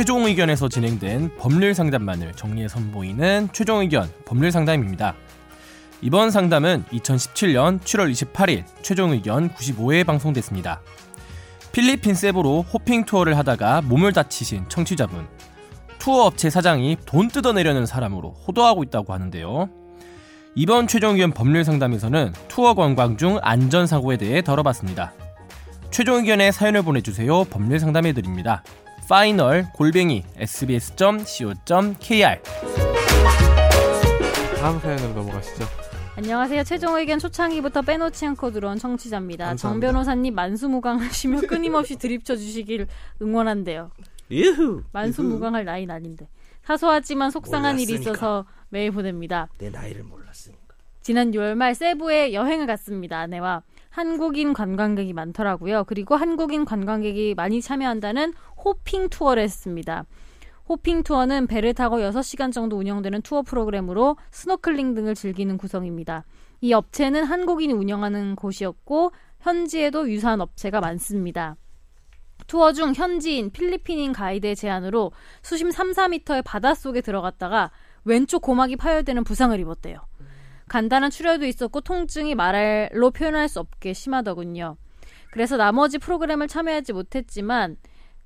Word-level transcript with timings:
최종 0.00 0.24
의견에서 0.24 0.70
진행된 0.70 1.36
법률 1.36 1.74
상담만을 1.74 2.32
정리해 2.32 2.68
선보이는 2.68 3.50
최종 3.52 3.80
의견 3.80 4.10
법률 4.24 4.50
상담입니다. 4.50 5.14
이번 6.00 6.30
상담은 6.30 6.84
2017년 6.90 7.78
7월 7.80 8.10
28일 8.10 8.64
최종 8.80 9.10
의견 9.10 9.50
95회 9.50 10.06
방송됐습니다. 10.06 10.80
필리핀 11.72 12.14
세부로 12.14 12.62
호핑 12.62 13.04
투어를 13.04 13.36
하다가 13.36 13.82
몸을 13.82 14.14
다치신 14.14 14.70
청취자분. 14.70 15.28
투어 15.98 16.24
업체 16.24 16.48
사장이 16.48 16.96
돈 17.04 17.28
뜯어내려는 17.28 17.84
사람으로 17.84 18.30
호도하고 18.48 18.82
있다고 18.84 19.12
하는데요. 19.12 19.68
이번 20.54 20.86
최종 20.86 21.12
의견 21.12 21.30
법률 21.30 21.62
상담에서는 21.62 22.32
투어 22.48 22.72
관광 22.72 23.18
중 23.18 23.38
안전사고에 23.42 24.16
대해 24.16 24.40
다뤄봤습니다. 24.40 25.12
최종 25.90 26.20
의견에 26.20 26.52
사연을 26.52 26.80
보내주세요. 26.80 27.44
법률 27.44 27.78
상담해드립니다. 27.80 28.62
final 29.10 29.66
골뱅이 29.74 30.22
sbs.co.kr 30.36 32.40
다음 34.60 34.78
사연으로 34.78 35.14
넘어가시죠. 35.14 35.64
안녕하세요. 36.16 36.62
최종 36.62 36.96
의견 36.96 37.18
초창기부터 37.18 37.82
빼놓지 37.82 38.24
않고 38.26 38.52
들어온 38.52 38.78
청취자입니다. 38.78 39.46
감사합니다. 39.46 39.56
정 39.56 39.80
변호사님 39.80 40.32
만수무강하시며 40.36 41.40
끊임없이 41.50 41.98
드립쳐 41.98 42.36
주시길 42.36 42.86
응원한대요. 43.20 43.90
유후. 44.30 44.84
만수무강할 44.92 45.64
나이는 45.64 45.92
아닌데 45.92 46.28
사소하지만 46.62 47.32
속상한 47.32 47.80
일이 47.80 47.94
몰랐으니까. 47.94 48.12
있어서 48.12 48.44
메일 48.68 48.92
보냅니다. 48.92 49.48
내 49.58 49.70
나이를 49.70 50.04
몰랐으니까. 50.04 50.76
지난 51.00 51.32
6월 51.32 51.56
말 51.56 51.74
세부에 51.74 52.32
여행을 52.32 52.68
갔습니다. 52.68 53.18
아내와 53.18 53.62
한국인 53.90 54.52
관광객이 54.52 55.12
많더라고요. 55.12 55.84
그리고 55.84 56.14
한국인 56.14 56.64
관광객이 56.64 57.34
많이 57.36 57.60
참여한다는 57.60 58.32
hopping 58.64 59.08
투어를 59.08 59.42
했습니다. 59.42 60.04
hopping 60.68 61.02
투어는 61.02 61.46
배를 61.46 61.74
타고 61.74 61.98
6시간 61.98 62.52
정도 62.52 62.76
운영되는 62.76 63.22
투어 63.22 63.42
프로그램으로 63.42 64.16
스노클링 64.30 64.94
등을 64.94 65.14
즐기는 65.14 65.56
구성입니다. 65.56 66.24
이 66.60 66.72
업체는 66.72 67.24
한국인이 67.24 67.72
운영하는 67.72 68.36
곳이었고 68.36 69.12
현지에도 69.40 70.10
유사한 70.10 70.40
업체가 70.40 70.80
많습니다. 70.80 71.56
투어 72.46 72.72
중 72.72 72.92
현지인 72.94 73.50
필리핀인 73.50 74.12
가이드의 74.12 74.56
제안으로 74.56 75.12
수심 75.42 75.70
3, 75.70 75.92
4미터의 75.92 76.42
바닷속에 76.44 77.00
들어갔다가 77.00 77.70
왼쪽 78.04 78.42
고막이 78.42 78.76
파열되는 78.76 79.24
부상을 79.24 79.58
입었대요. 79.58 79.98
간단한 80.68 81.10
출혈도 81.10 81.46
있었고 81.46 81.80
통증이 81.80 82.34
말로 82.34 83.10
표현할 83.10 83.48
수 83.48 83.60
없게 83.60 83.92
심하더군요. 83.92 84.76
그래서 85.32 85.56
나머지 85.56 85.98
프로그램을 85.98 86.48
참여하지 86.48 86.92
못했지만 86.92 87.76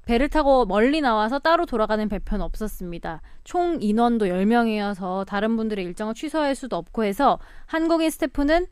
배를 0.07 0.29
타고 0.29 0.67
멀리 0.67 1.01
나와서 1.01 1.39
따로 1.39 1.67
돌아가는 1.67 2.07
배편은 2.09 2.45
없었습니다. 2.45 3.23
총 3.43 3.79
인원도 3.81 4.27
10명이어서 4.27 5.27
다른 5.27 5.57
분들의 5.57 5.85
일정을 5.85 6.15
취소할 6.15 6.55
수도 6.55 6.77
없고 6.77 7.05
해서 7.05 7.39
한국인 7.67 8.11
스태프는 8.11 8.67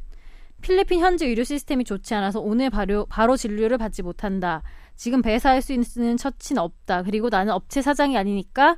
필리핀 0.60 1.00
현지 1.00 1.27
의료 1.27 1.42
시스템이 1.42 1.84
좋지 1.84 2.14
않아서 2.14 2.41
오늘 2.41 2.70
바로, 2.70 3.06
바로 3.06 3.36
진료를 3.36 3.78
받지 3.78 4.03
못한다. 4.03 4.62
지금 4.94 5.22
배에서 5.22 5.48
할 5.48 5.62
수 5.62 5.72
있는 5.72 6.16
처치는 6.16 6.62
없다. 6.62 7.03
그리고 7.03 7.28
나는 7.30 7.53
업체 7.53 7.83
사장이 7.83 8.16
아니니까 8.16 8.77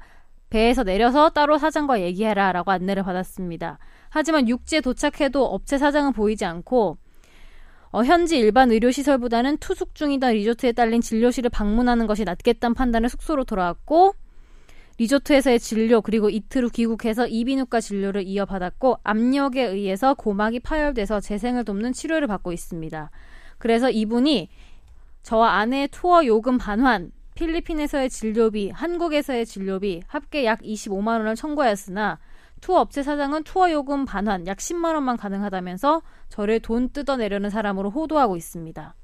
배에서 0.48 0.84
내려서 0.84 1.30
따로 1.30 1.58
사장과 1.58 2.00
얘기해라 2.00 2.52
라고 2.52 2.70
안내를 2.70 3.02
받았습니다. 3.02 3.78
하지만 4.08 4.48
육지에 4.48 4.80
도착해도 4.80 5.44
업체 5.44 5.76
사장은 5.76 6.12
보이지 6.12 6.44
않고 6.44 6.98
어, 7.94 8.02
현지 8.02 8.36
일반 8.36 8.72
의료시설보다는 8.72 9.58
투숙 9.58 9.94
중이던 9.94 10.32
리조트에 10.32 10.72
딸린 10.72 11.00
진료실을 11.00 11.48
방문하는 11.48 12.08
것이 12.08 12.24
낫겠다는 12.24 12.74
판단에 12.74 13.06
숙소로 13.06 13.44
돌아왔고 13.44 14.16
리조트에서의 14.98 15.60
진료 15.60 16.00
그리고 16.00 16.28
이틀 16.28 16.64
후 16.64 16.70
귀국해서 16.70 17.28
이비인후과 17.28 17.80
진료를 17.80 18.24
이어받았고 18.24 18.98
압력에 19.04 19.62
의해서 19.62 20.14
고막이 20.14 20.58
파열돼서 20.58 21.20
재생을 21.20 21.64
돕는 21.64 21.92
치료를 21.92 22.26
받고 22.26 22.50
있습니다. 22.50 23.12
그래서 23.58 23.88
이분이 23.90 24.48
저와 25.22 25.52
아내의 25.52 25.86
투어 25.92 26.26
요금 26.26 26.58
반환, 26.58 27.12
필리핀에서의 27.36 28.10
진료비, 28.10 28.70
한국에서의 28.70 29.46
진료비 29.46 30.02
합계 30.08 30.44
약 30.44 30.62
25만 30.62 31.18
원을 31.18 31.36
청구하였으나 31.36 32.18
투어 32.64 32.80
업체 32.80 33.02
사장은 33.02 33.44
투어 33.44 33.70
요금 33.70 34.06
반환 34.06 34.46
약 34.46 34.56
10만 34.56 34.94
원만 34.94 35.18
가능하다면서 35.18 36.00
저를 36.30 36.60
돈 36.60 36.88
뜯어내려는 36.88 37.50
사람으로 37.50 37.90
호도하고 37.90 38.38
있습니다. 38.38 38.94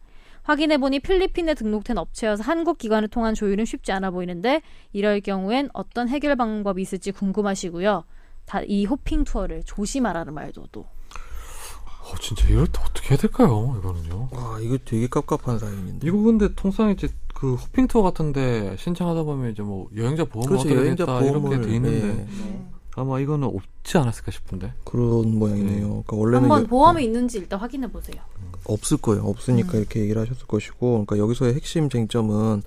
확인해보니 0.45 1.01
필리핀에 1.01 1.53
등록된 1.53 1.99
업체여서 1.99 2.43
한국 2.43 2.79
기관을 2.79 3.09
통한 3.09 3.35
조율은 3.35 3.67
쉽지 3.67 3.93
않아 3.93 4.13
보이는데 4.13 4.63
이럴 4.95 5.21
경우엔 5.21 5.69
어떤 5.75 6.09
해결 6.09 6.37
방법이 6.37 6.81
있을지 6.81 7.13
궁금하시고요. 7.13 8.05
다 8.47 8.63
이 8.67 8.87
호핑 8.87 9.25
투어를 9.25 9.63
조심하라는 9.65 10.33
말도 10.33 10.69
또 10.73 10.81
어, 10.81 12.15
진짜 12.19 12.49
이럴 12.49 12.67
때 12.67 12.81
어떻게 12.83 13.11
해야 13.11 13.19
될까요? 13.19 13.77
이거는요. 13.79 14.31
와 14.33 14.59
이거 14.61 14.79
되게 14.87 15.07
깝깝한 15.07 15.59
사연인데. 15.59 16.09
이거 16.09 16.17
근데 16.17 16.49
통상 16.55 16.89
이제 16.91 17.09
그 17.35 17.57
호핑 17.57 17.87
투어 17.89 18.01
같은데 18.03 18.75
신청하다 18.79 19.23
보면 19.25 19.53
이제 19.53 19.63
뭐 19.63 19.91
여행자 19.95 20.25
보험을 20.25 20.49
그렇죠 20.49 20.67
어떻게 20.67 20.75
여행자 20.81 21.05
됐다 21.05 21.19
보험을 21.21 21.53
이렇게 21.53 21.67
돼 21.69 21.75
있는데 21.77 22.09
예, 22.09 22.13
네. 22.13 22.70
아마 22.97 23.21
이거는 23.21 23.49
없지 23.49 23.99
않았을까 23.99 24.31
싶은데. 24.33 24.73
그런 24.85 25.39
모양이네요. 25.39 25.89
그러니까 25.89 26.17
원래는 26.17 26.43
한번 26.43 26.63
여- 26.63 26.67
보험이 26.67 27.05
있는지 27.05 27.39
일단 27.39 27.59
확인해 27.61 27.87
보세요. 27.91 28.21
없을 28.65 28.97
거예요. 28.99 29.23
없으니까 29.25 29.75
음. 29.75 29.79
이렇게 29.79 30.01
얘기를 30.01 30.21
하셨을 30.23 30.47
것이고, 30.47 31.05
그러니까 31.07 31.19
여기서의 31.19 31.55
핵심 31.55 31.89
쟁점은 31.89 32.63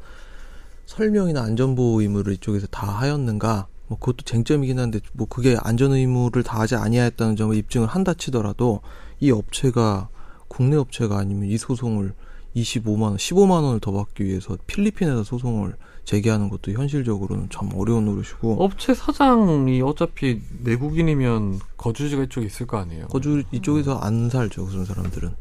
설명이나 0.85 1.41
안전보호 1.44 2.01
의무를 2.01 2.33
이쪽에서 2.33 2.67
다 2.67 2.88
하였는가? 2.88 3.67
뭐 3.88 3.97
그것도 4.00 4.23
쟁점이긴 4.25 4.79
한데 4.79 5.00
뭐 5.13 5.28
그게 5.28 5.57
안전 5.62 5.91
의무를 5.91 6.41
다하지 6.44 6.75
아니하였다는 6.75 7.35
점을 7.35 7.56
입증을 7.56 7.88
한다 7.88 8.13
치더라도 8.13 8.79
이 9.19 9.29
업체가 9.31 10.09
국내 10.53 10.75
업체가 10.75 11.17
아니면 11.17 11.49
이 11.49 11.57
소송을 11.57 12.13
25만 12.55 13.01
원, 13.01 13.17
15만 13.17 13.63
원을 13.63 13.79
더 13.79 13.91
받기 13.91 14.23
위해서 14.23 14.55
필리핀에서 14.67 15.23
소송을 15.23 15.75
제기하는 16.05 16.49
것도 16.49 16.73
현실적으로는 16.73 17.49
참 17.49 17.71
어려운 17.75 18.05
노릇이고 18.05 18.63
업체 18.63 18.93
사장이 18.93 19.81
어차피 19.81 20.41
내국인이면 20.59 21.59
거주지가 21.77 22.23
이쪽에 22.23 22.45
있을 22.45 22.67
거 22.67 22.77
아니에요. 22.77 23.07
거주 23.07 23.43
이쪽에서 23.51 23.97
안 23.97 24.29
살죠 24.29 24.67
그런 24.67 24.85
사람들은 24.85 25.33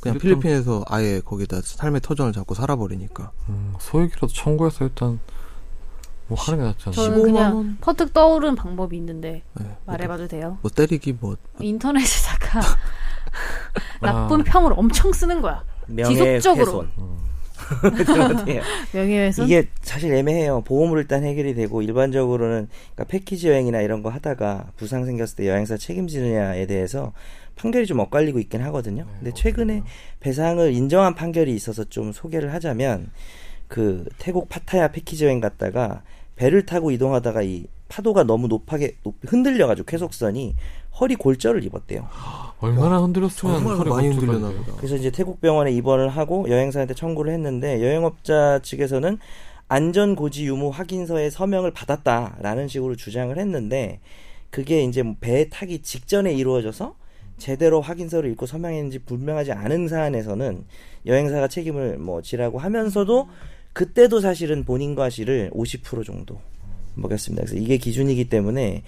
그냥 0.00 0.18
필리핀에서 0.18 0.84
아예 0.88 1.20
거기다 1.20 1.60
삶의 1.62 2.00
터전을 2.00 2.32
잡고 2.32 2.54
살아버리니까 2.54 3.30
음, 3.48 3.74
소액이라도 3.78 4.26
청구해서 4.26 4.86
일단 4.86 5.20
뭐 6.26 6.36
하는 6.40 6.58
게 6.58 6.64
낫지 6.64 6.84
않나. 6.86 6.94
저는 6.96 7.18
15만 7.18 7.22
그냥 7.22 7.56
원? 7.56 7.78
퍼뜩 7.80 8.12
떠오른 8.12 8.56
방법이 8.56 8.96
있는데 8.96 9.44
네. 9.54 9.76
말해봐도 9.86 10.26
돼요. 10.26 10.58
뭐 10.62 10.70
때리기 10.70 11.18
뭐 11.20 11.36
인터넷에다가 11.60 12.58
아. 12.58 12.62
나쁜 14.00 14.44
평을 14.44 14.72
엄청 14.76 15.12
쓰는 15.12 15.40
거야. 15.40 15.64
지속적으로. 15.88 16.86
명예훼손. 17.82 18.36
어때요? 18.36 18.62
명예훼손. 18.92 19.46
이게 19.46 19.68
사실 19.80 20.12
애매해요. 20.12 20.62
보험으로 20.62 21.00
일단 21.00 21.24
해결이 21.24 21.54
되고 21.54 21.82
일반적으로는 21.82 22.68
그러니까 22.94 23.04
패키지 23.04 23.48
여행이나 23.48 23.80
이런 23.80 24.02
거 24.02 24.10
하다가 24.10 24.72
부상 24.76 25.04
생겼을 25.04 25.36
때 25.36 25.48
여행사 25.48 25.76
책임지느냐에 25.76 26.66
대해서 26.66 27.12
판결이 27.56 27.86
좀 27.86 27.98
엇갈리고 28.00 28.38
있긴 28.40 28.62
하거든요. 28.62 29.06
근데 29.18 29.32
최근에 29.32 29.82
배상을 30.20 30.72
인정한 30.72 31.14
판결이 31.14 31.54
있어서 31.54 31.84
좀 31.84 32.12
소개를 32.12 32.52
하자면 32.54 33.10
그 33.68 34.04
태국 34.18 34.48
파타야 34.48 34.88
패키지 34.88 35.24
여행 35.24 35.40
갔다가 35.40 36.02
배를 36.36 36.66
타고 36.66 36.90
이동하다가 36.90 37.42
이 37.42 37.66
파도가 37.92 38.24
너무 38.24 38.48
높하게 38.48 38.96
높, 39.02 39.16
흔들려가지고 39.26 39.84
쾌속선이 39.84 40.54
허리 40.98 41.14
골절을 41.14 41.62
입었대요. 41.64 42.08
얼마나 42.60 42.98
흔들렸으면 42.98 43.62
허리 43.62 43.90
많이 43.90 44.08
흔들렸나. 44.08 44.50
보다. 44.50 44.72
그래서 44.76 44.96
이제 44.96 45.10
태국 45.10 45.42
병원에 45.42 45.70
입원을 45.72 46.08
하고 46.08 46.48
여행사한테 46.48 46.94
청구를 46.94 47.32
했는데 47.34 47.82
여행업자 47.82 48.60
측에서는 48.62 49.18
안전 49.68 50.16
고지 50.16 50.46
유무 50.46 50.70
확인서에 50.70 51.28
서명을 51.28 51.72
받았다라는 51.72 52.68
식으로 52.68 52.96
주장을 52.96 53.36
했는데 53.36 54.00
그게 54.50 54.84
이제 54.84 55.02
뭐배 55.02 55.50
타기 55.50 55.82
직전에 55.82 56.32
이루어져서 56.32 56.94
제대로 57.36 57.80
확인서를 57.80 58.30
읽고 58.30 58.46
서명했는지 58.46 59.00
분명하지 59.00 59.52
않은 59.52 59.88
사안에서는 59.88 60.64
여행사가 61.04 61.48
책임을 61.48 61.98
뭐 61.98 62.22
지라고 62.22 62.58
하면서도 62.58 63.28
그때도 63.72 64.20
사실은 64.20 64.64
본인 64.64 64.94
과실을 64.94 65.50
50% 65.54 66.04
정도 66.06 66.38
먹였습니다. 66.94 67.44
그래서 67.44 67.62
이게 67.62 67.76
기준이기 67.76 68.24
때문에 68.26 68.82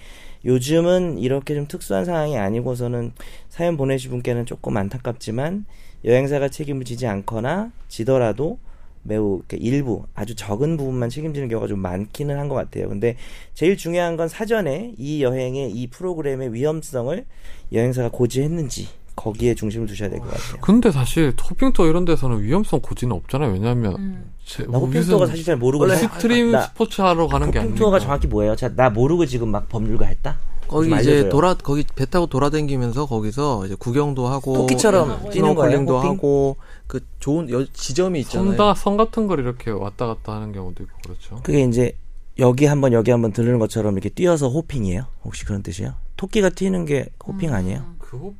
요즘은 0.45 1.17
이렇게 1.17 1.55
좀 1.55 1.67
특수한 1.67 2.05
상황이 2.05 2.37
아니고서는 2.37 3.13
사연 3.49 3.77
보내신 3.77 4.11
분께는 4.11 4.45
조금 4.45 4.77
안타깝지만 4.77 5.65
여행사가 6.03 6.49
책임을 6.49 6.85
지지 6.85 7.07
않거나 7.07 7.71
지더라도 7.87 8.59
매우 9.01 9.41
일부 9.51 10.03
아주 10.15 10.35
적은 10.35 10.77
부분만 10.77 11.09
책임지는 11.09 11.47
경우가 11.47 11.67
좀 11.67 11.79
많기는 11.79 12.37
한 12.37 12.49
것 12.49 12.55
같아요. 12.55 12.89
근데 12.89 13.15
제일 13.53 13.77
중요한 13.77 14.17
건 14.17 14.27
사전에 14.27 14.93
이 14.97 15.23
여행의 15.23 15.71
이 15.71 15.87
프로그램의 15.87 16.53
위험성을 16.53 17.25
여행사가 17.71 18.09
고지했는지 18.09 18.87
거기에 19.15 19.55
중심을 19.55 19.87
두셔야 19.87 20.09
될 20.09 20.19
것 20.19 20.29
같아요. 20.29 20.57
근데 20.61 20.91
사실 20.91 21.33
토핑 21.35 21.71
투어 21.73 21.87
이런 21.87 22.05
데서는 22.05 22.41
위험성 22.41 22.81
고지는 22.81 23.15
없잖아요. 23.15 23.53
왜냐하면 23.53 23.95
음. 23.95 24.31
제, 24.45 24.63
나 24.65 24.77
호핑 24.77 25.01
투어가 25.03 25.25
사실 25.27 25.43
잘 25.43 25.57
모르고. 25.57 25.87
스트림 25.89 26.51
나 26.51 26.61
스포츠 26.63 27.01
하러 27.01 27.27
가는 27.27 27.49
게 27.51 27.59
아니고 27.59 27.75
투어가 27.75 27.99
정확히 27.99 28.27
뭐예요? 28.27 28.55
자, 28.55 28.69
나 28.75 28.89
모르고 28.89 29.25
지금 29.25 29.49
막 29.49 29.67
법률가 29.69 30.05
했다. 30.05 30.37
거기 30.67 30.89
좀 30.89 30.99
이제 30.99 31.11
알려줘요. 31.11 31.29
돌아 31.31 31.53
거기 31.53 31.85
배 31.95 32.05
타고 32.05 32.25
돌아다니면서 32.25 33.05
거기서 33.05 33.65
이제 33.67 33.75
구경도 33.77 34.27
하고 34.27 34.53
토끼처럼 34.57 35.29
뛰는 35.29 35.53
거예요, 35.55 35.71
스노클링도 35.71 35.97
호핑? 35.97 36.09
하고 36.11 36.57
그 36.87 37.01
좋은 37.19 37.49
여, 37.51 37.63
지점이 37.71 38.19
있잖아요. 38.21 38.49
성다 38.57 38.73
성 38.73 38.97
같은 38.97 39.27
걸 39.27 39.39
이렇게 39.39 39.69
왔다 39.71 40.07
갔다 40.07 40.33
하는 40.33 40.51
경우도 40.53 40.83
있고 40.83 40.97
그렇죠. 41.03 41.39
그게 41.43 41.63
이제 41.63 41.95
여기 42.39 42.65
한번 42.65 42.93
여기 42.93 43.11
한번 43.11 43.31
들르는 43.31 43.59
것처럼 43.59 43.93
이렇게 43.93 44.09
뛰어서 44.09 44.49
호핑이에요? 44.49 45.05
혹시 45.23 45.45
그런 45.45 45.61
뜻이에요? 45.63 45.93
토끼가 46.17 46.49
뛰는 46.49 46.85
게 46.85 47.07
호핑 47.25 47.53
아니에요? 47.53 47.83
그 47.99 48.17
호피 48.17 48.35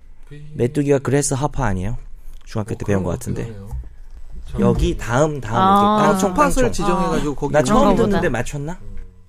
메뚜기가 0.53 0.99
그래스 0.99 1.33
하퍼 1.33 1.63
아니에요? 1.63 1.97
중학교 2.45 2.75
때 2.75 2.85
배운 2.85 3.03
것 3.03 3.11
같은데. 3.11 3.53
여기 4.59 4.95
다음 4.97 5.41
다음 5.41 5.55
아. 5.57 6.17
이렇게 6.17 6.33
깡총. 6.33 6.71
지정해가지고 6.71 7.35
거기 7.35 7.53
나 7.53 7.61
처음. 7.61 7.95
듣는데 7.95 8.29
맞췄나? 8.29 8.77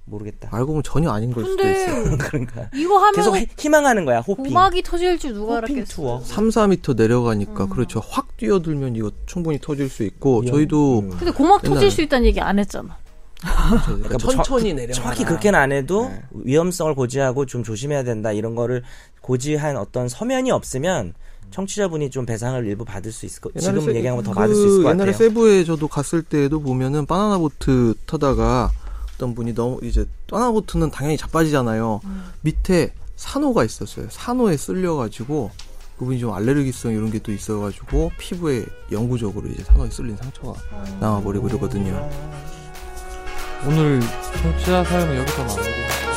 모르겠다. 0.05 0.49
알고 0.53 0.67
보면 0.69 0.83
전혀 0.85 1.11
아닌 1.11 1.33
걸 1.33 1.45
수도 1.45 1.69
있어요. 1.69 2.17
그러니까 2.19 2.71
이거 2.75 2.97
하면 2.99 3.13
계속 3.13 3.37
희- 3.37 3.49
희망하는 3.59 4.05
거야 4.05 4.21
호핑. 4.21 4.45
고막이 4.45 4.83
터질 4.85 5.19
줄 5.19 5.33
누가 5.35 5.57
호핑 5.57 5.75
알았겠어. 5.79 5.95
투어. 5.97 6.21
3, 6.21 6.49
4미터 6.51 6.95
내려가니까 6.95 7.65
음. 7.65 7.71
그렇죠. 7.71 8.01
확 8.09 8.37
뛰어들면 8.37 8.95
이거 8.95 9.11
충분히 9.27 9.59
터질 9.61 9.89
수 9.89 10.05
있고 10.05 10.43
위험- 10.43 10.55
저희도 10.55 10.99
음. 11.01 11.11
근데 11.19 11.33
고막 11.33 11.61
터질 11.63 11.77
옛날에. 11.79 11.91
수 11.91 12.03
있다는 12.03 12.27
얘기 12.27 12.41
안 12.41 12.57
했잖아. 12.61 12.97
그러니까 13.43 14.09
뭐 14.11 14.19
저- 14.19 14.31
천천히 14.33 14.75
내려. 14.75 14.93
정확히 14.95 15.25
그렇게는 15.25 15.59
안 15.59 15.73
해도 15.73 16.09
네. 16.09 16.23
위험성을 16.33 16.95
고지하고 16.95 17.47
좀 17.47 17.63
조심해야 17.63 18.03
된다 18.05 18.33
이런 18.33 18.55
거를 18.55 18.83
고지한 19.21 19.77
어떤 19.77 20.09
서면이 20.09 20.51
없으면 20.51 21.15
청취자분이 21.51 22.11
좀 22.11 22.27
배상을 22.27 22.65
일부 22.67 22.85
받을 22.85 23.13
수 23.13 23.25
있을 23.27 23.41
거 23.41 23.51
지금 23.59 23.81
세- 23.81 24.03
거더 24.03 24.31
그 24.31 24.35
받을 24.35 24.55
수 24.55 24.67
있을 24.67 24.83
것 24.83 24.91
옛날에 24.91 25.13
같아요. 25.13 25.29
세부에 25.29 25.65
저도 25.65 25.87
갔을 25.89 26.23
때도 26.23 26.61
보면은 26.61 27.07
바나나 27.07 27.39
보트 27.39 27.95
타다가 28.07 28.71
어떤 29.15 29.35
분이 29.35 29.55
너무 29.55 29.79
이제 29.83 30.07
바나나 30.29 30.51
보트는 30.51 30.91
당연히 30.91 31.17
자빠지잖아요. 31.17 32.01
밑에 32.43 32.93
산호가 33.17 33.65
있었어요. 33.65 34.07
산호에 34.11 34.57
쓸려가지고 34.57 35.51
그분이 35.99 36.19
좀 36.19 36.35
알레르기성 36.35 36.93
이런 36.93 37.11
게 37.11 37.19
또 37.21 37.33
있어가지고 37.33 38.11
피부에 38.19 38.67
영구적으로 38.93 39.49
이제 39.49 39.63
산호에 39.65 39.89
쓸린 39.89 40.17
상처가 40.17 40.53
남아버리고 41.01 41.49
이러거든요. 41.49 42.11
오늘 43.67 44.01
청취자 44.41 44.85
사연은 44.85 45.17
여기서 45.17 45.43
마무리. 45.45 46.16